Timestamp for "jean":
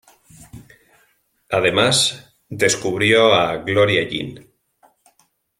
4.09-4.49